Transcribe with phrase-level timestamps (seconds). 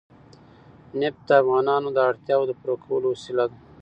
[0.99, 3.57] نفت د افغانانو د اړتیاوو د پوره کولو وسیله ده.